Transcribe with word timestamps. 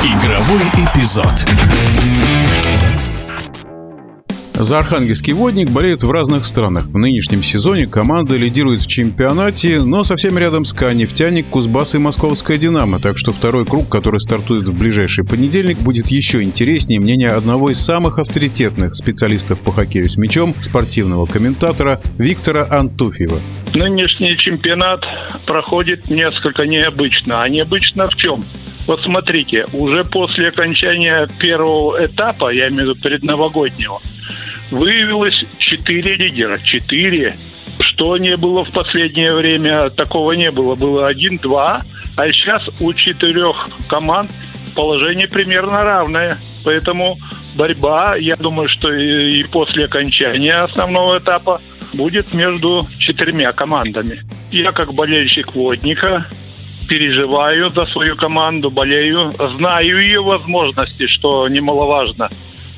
Игровой 0.00 0.62
эпизод. 0.76 1.44
За 4.54 4.78
архангельский 4.78 5.32
водник 5.32 5.70
болеют 5.70 6.04
в 6.04 6.10
разных 6.12 6.46
странах. 6.46 6.84
В 6.84 6.96
нынешнем 6.96 7.42
сезоне 7.42 7.88
команда 7.88 8.36
лидирует 8.36 8.82
в 8.82 8.86
чемпионате, 8.86 9.80
но 9.80 10.04
совсем 10.04 10.38
рядом 10.38 10.64
СКА, 10.64 10.94
нефтяник, 10.94 11.46
Кузбасс 11.46 11.96
и 11.96 11.98
Московская 11.98 12.58
«Динамо». 12.58 13.00
Так 13.00 13.18
что 13.18 13.32
второй 13.32 13.64
круг, 13.64 13.88
который 13.88 14.20
стартует 14.20 14.66
в 14.68 14.78
ближайший 14.78 15.24
понедельник, 15.24 15.78
будет 15.78 16.06
еще 16.08 16.44
интереснее 16.44 17.00
мнение 17.00 17.30
одного 17.30 17.70
из 17.70 17.80
самых 17.80 18.20
авторитетных 18.20 18.94
специалистов 18.94 19.58
по 19.58 19.72
хоккею 19.72 20.08
с 20.08 20.16
мячом, 20.16 20.54
спортивного 20.60 21.26
комментатора 21.26 22.00
Виктора 22.18 22.68
Антуфьева. 22.70 23.40
Нынешний 23.74 24.36
чемпионат 24.36 25.04
проходит 25.44 26.08
несколько 26.08 26.66
необычно. 26.66 27.42
А 27.42 27.48
необычно 27.48 28.08
в 28.08 28.14
чем? 28.14 28.44
Вот 28.88 29.02
смотрите, 29.02 29.66
уже 29.74 30.02
после 30.02 30.48
окончания 30.48 31.28
первого 31.38 32.02
этапа, 32.02 32.48
я 32.48 32.68
имею 32.68 32.94
в 32.94 32.96
виду 32.96 33.02
предновогоднего, 33.02 34.00
выявилось 34.70 35.44
четыре 35.58 36.16
лидера. 36.16 36.58
Четыре. 36.58 37.36
Что 37.80 38.16
не 38.16 38.36
было 38.38 38.64
в 38.64 38.72
последнее 38.72 39.34
время, 39.34 39.90
такого 39.90 40.32
не 40.32 40.50
было. 40.50 40.74
Было 40.74 41.06
один-два, 41.06 41.82
а 42.16 42.28
сейчас 42.30 42.66
у 42.80 42.94
четырех 42.94 43.68
команд 43.88 44.30
положение 44.74 45.28
примерно 45.28 45.84
равное. 45.84 46.38
Поэтому 46.64 47.18
борьба, 47.56 48.16
я 48.16 48.36
думаю, 48.36 48.70
что 48.70 48.90
и 48.90 49.42
после 49.44 49.84
окончания 49.84 50.62
основного 50.62 51.18
этапа 51.18 51.60
будет 51.92 52.32
между 52.32 52.80
четырьмя 52.98 53.52
командами. 53.52 54.22
Я 54.50 54.72
как 54.72 54.94
болельщик 54.94 55.54
водника 55.54 56.26
переживаю 56.88 57.68
за 57.68 57.86
свою 57.86 58.16
команду, 58.16 58.70
болею, 58.70 59.30
знаю 59.56 60.00
ее 60.00 60.22
возможности, 60.22 61.06
что 61.06 61.46
немаловажно. 61.48 62.30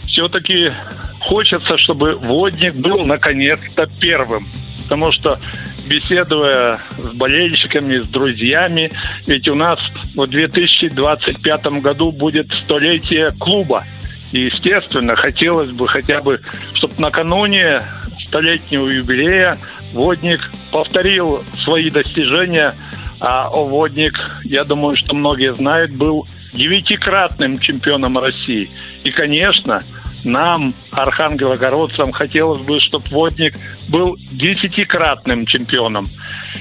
Все-таки 0.07 0.73
хочется, 1.21 1.79
чтобы 1.79 2.17
водник 2.17 2.75
был 2.75 3.07
наконец-то 3.07 3.89
первым. 4.01 4.49
Потому 4.83 5.13
что 5.13 5.39
беседуя 5.87 6.81
с 6.99 7.15
болельщиками, 7.15 7.99
с 7.99 8.09
друзьями, 8.09 8.91
ведь 9.27 9.49
у 9.49 9.55
нас 9.55 9.79
в 10.15 10.27
2025 10.27 11.67
году 11.81 12.11
будет 12.11 12.53
столетие 12.53 13.31
клуба. 13.39 13.85
И, 14.33 14.41
естественно, 14.41 15.15
хотелось 15.15 15.71
бы 15.71 15.87
хотя 15.87 16.21
бы, 16.21 16.41
чтобы 16.75 16.95
накануне 16.99 17.83
столетнего 18.27 18.89
юбилея 18.89 19.57
Водник 19.93 20.53
повторил 20.71 21.43
свои 21.57 21.91
достижения– 21.91 22.75
а 23.21 23.51
Водник, 23.51 24.19
я 24.45 24.65
думаю, 24.65 24.97
что 24.97 25.15
многие 25.15 25.55
знают, 25.55 25.93
был 25.93 26.27
девятикратным 26.53 27.59
чемпионом 27.59 28.19
России. 28.19 28.71
И, 29.05 29.11
конечно, 29.11 29.83
нам, 30.25 30.75
архангелогородцам, 30.91 32.13
хотелось 32.13 32.61
бы, 32.61 32.81
чтобы 32.81 33.05
Водник 33.11 33.55
был 33.89 34.17
десятикратным 34.33 35.47
чемпионом. 35.47 36.07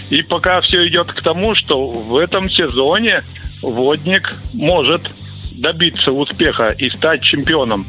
И 0.09 0.21
пока 0.21 0.61
все 0.61 0.87
идет 0.87 1.11
к 1.11 1.21
тому, 1.21 1.55
что 1.55 1.87
в 1.87 2.17
этом 2.17 2.49
сезоне 2.49 3.23
Водник 3.61 4.33
может 4.53 5.09
добиться 5.51 6.11
успеха 6.11 6.67
и 6.67 6.89
стать 6.89 7.21
чемпионом. 7.21 7.85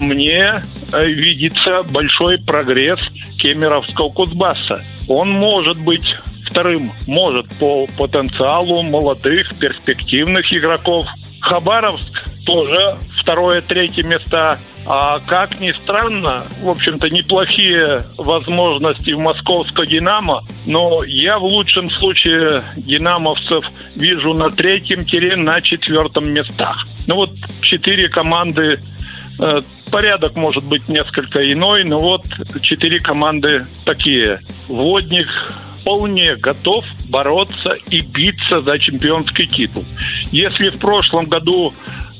Мне 0.00 0.62
э, 0.92 1.06
видится 1.06 1.82
большой 1.82 2.38
прогресс 2.38 3.00
Кемеровского 3.38 4.10
Кузбасса. 4.10 4.84
Он 5.08 5.30
может 5.30 5.78
быть 5.78 6.16
вторым 6.56 6.90
может 7.06 7.46
по 7.56 7.86
потенциалу 7.98 8.80
молодых, 8.80 9.54
перспективных 9.56 10.50
игроков. 10.54 11.04
Хабаровск 11.40 12.24
тоже 12.46 12.96
второе, 13.20 13.60
третье 13.60 14.02
места. 14.04 14.58
А 14.86 15.20
как 15.26 15.60
ни 15.60 15.72
странно, 15.72 16.44
в 16.62 16.70
общем-то, 16.70 17.10
неплохие 17.10 18.04
возможности 18.16 19.10
в 19.10 19.18
московского 19.18 19.86
«Динамо», 19.86 20.44
но 20.64 21.04
я 21.04 21.38
в 21.38 21.44
лучшем 21.44 21.90
случае 21.90 22.62
«Динамовцев» 22.76 23.70
вижу 23.94 24.32
на 24.32 24.48
третьем-на 24.48 25.36
на 25.36 25.60
четвертом 25.60 26.32
местах. 26.32 26.86
Ну 27.06 27.16
вот 27.16 27.32
четыре 27.60 28.08
команды 28.08 28.80
э, 29.38 29.60
Порядок 29.90 30.34
может 30.34 30.64
быть 30.64 30.88
несколько 30.88 31.46
иной, 31.52 31.84
но 31.84 32.00
вот 32.00 32.26
четыре 32.60 32.98
команды 32.98 33.66
такие. 33.84 34.40
Водник, 34.68 35.28
вполне 35.86 36.34
готов 36.34 36.84
бороться 37.04 37.76
и 37.90 38.00
биться 38.00 38.60
за 38.60 38.76
чемпионский 38.76 39.46
титул. 39.46 39.84
Если 40.32 40.70
в 40.70 40.80
прошлом 40.80 41.26
году 41.26 41.72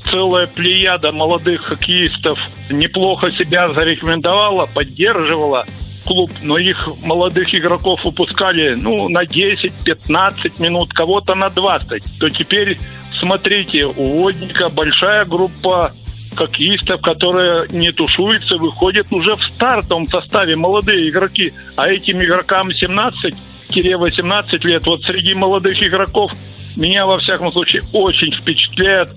целая 0.09 0.47
плеяда 0.47 1.11
молодых 1.11 1.63
хоккеистов 1.63 2.39
неплохо 2.69 3.29
себя 3.29 3.67
зарекомендовала, 3.67 4.67
поддерживала 4.67 5.65
клуб, 6.05 6.31
но 6.41 6.57
их 6.57 6.87
молодых 7.03 7.53
игроков 7.53 8.05
выпускали 8.05 8.75
ну, 8.81 9.09
на 9.09 9.25
10-15 9.25 10.53
минут, 10.59 10.93
кого-то 10.93 11.35
на 11.35 11.49
20, 11.49 12.03
то 12.21 12.29
теперь, 12.29 12.79
смотрите, 13.19 13.85
у 13.85 14.21
Водника 14.21 14.69
большая 14.69 15.25
группа 15.25 15.91
хоккеистов, 16.37 17.01
которые 17.01 17.67
не 17.71 17.91
тушуются, 17.91 18.55
выходят 18.55 19.11
уже 19.11 19.35
в 19.35 19.43
стартовом 19.43 20.07
составе 20.07 20.55
молодые 20.55 21.09
игроки, 21.09 21.51
а 21.75 21.89
этим 21.89 22.23
игрокам 22.23 22.71
17 22.71 23.35
18 23.69 24.63
лет. 24.65 24.85
Вот 24.85 25.03
среди 25.03 25.33
молодых 25.33 25.81
игроков 25.81 26.31
меня, 26.75 27.05
во 27.05 27.19
всяком 27.19 27.51
случае, 27.51 27.83
очень 27.93 28.31
впечатляет 28.31 29.09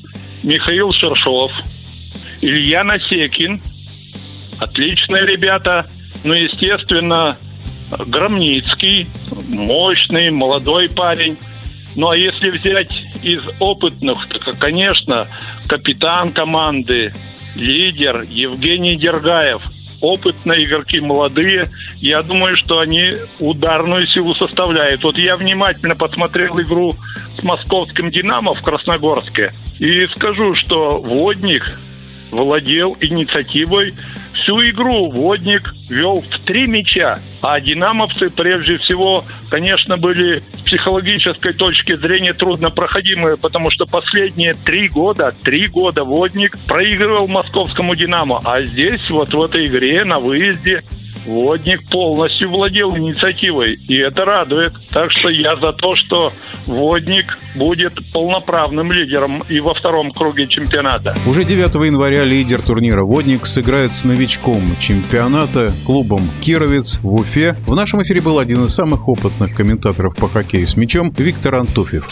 Михаил 0.43 0.93
Шершов, 0.93 1.53
Илья 2.41 2.85
Насекин. 2.85 3.61
Отличные 4.59 5.27
ребята. 5.27 5.89
Ну, 6.25 6.35
естественно, 6.35 7.37
Громницкий, 7.91 9.07
мощный, 9.49 10.31
молодой 10.31 10.89
парень. 10.89 11.37
Ну, 11.97 12.09
а 12.09 12.17
если 12.17 12.51
взять 12.51 12.93
из 13.23 13.41
опытных, 13.59 14.27
то, 14.29 14.53
конечно, 14.59 15.27
капитан 15.67 16.33
команды, 16.33 17.13
лидер 17.55 18.23
Евгений 18.29 18.97
Дергаев– 18.97 19.63
опытные 20.01 20.65
игроки, 20.65 21.01
молодые. 21.01 21.67
Я 21.97 22.23
думаю, 22.23 22.57
что 22.57 22.79
они 22.81 23.15
ударную 23.39 24.07
силу 24.07 24.35
составляют. 24.35 25.05
Вот 25.05 25.19
я 25.19 25.37
внимательно 25.37 25.97
посмотрел 25.97 26.61
игру 26.61 26.95
с 27.39 27.43
московским 27.43 28.11
«Динамо» 28.11 28.55
в 28.55 28.63
Красногорске. 28.63 29.53
И 29.79 30.07
скажу, 30.17 30.55
что 30.55 31.01
Водник 31.01 31.71
владел 32.31 32.97
инициативой 33.01 33.95
всю 34.51 34.69
игру 34.71 35.11
Водник 35.11 35.75
вел 35.89 36.21
в 36.21 36.39
три 36.41 36.67
мяча, 36.67 37.19
а 37.41 37.61
динамовцы 37.61 38.31
прежде 38.31 38.79
всего, 38.79 39.25
конечно, 39.49 39.97
были 39.97 40.43
с 40.55 40.63
психологической 40.63 41.53
точки 41.53 41.95
зрения 41.95 42.33
труднопроходимые, 42.33 43.37
потому 43.37 43.71
что 43.71 43.87
последние 43.87 44.55
три 44.55 44.89
года, 44.89 45.33
три 45.45 45.67
года 45.67 46.03
Водник 46.05 46.59
проигрывал 46.67 47.29
московскому 47.29 47.95
Динамо, 47.95 48.41
а 48.45 48.63
здесь 48.63 49.09
вот 49.11 49.33
в 49.33 49.43
этой 49.43 49.67
игре 49.67 50.05
на 50.05 50.19
выезде 50.19 50.83
Водник 51.27 51.89
полностью 51.89 52.51
владел 52.51 52.97
инициативой, 52.97 53.75
и 53.75 53.97
это 53.97 54.25
радует. 54.25 54.73
Так 54.91 55.11
что 55.13 55.29
я 55.29 55.57
за 55.57 55.73
то, 55.73 55.95
что 55.97 56.33
Водник 56.67 57.39
будет 57.55 57.99
полноправным 58.13 58.93
лидером 58.93 59.43
и 59.49 59.61
во 59.61 59.75
втором 59.75 60.13
круге 60.13 60.47
чемпионата. 60.47 61.17
Уже 61.27 61.45
9 61.45 61.75
января 61.87 62.25
лидер 62.25 62.63
турнира 62.63 63.03
«Водник» 63.03 63.47
сыграет 63.47 63.95
с 63.95 64.05
новичком 64.05 64.61
чемпионата 64.79 65.73
клубом 65.85 66.23
«Кировец» 66.41 66.99
в 67.03 67.15
Уфе. 67.15 67.57
В 67.67 67.75
нашем 67.75 68.03
эфире 68.03 68.21
был 68.21 68.39
один 68.39 68.65
из 68.65 68.75
самых 68.75 69.09
опытных 69.09 69.55
комментаторов 69.55 70.17
по 70.17 70.29
хоккею 70.29 70.69
с 70.69 70.77
мячом 70.77 71.13
Виктор 71.17 71.57
Антуфьев. 71.57 72.09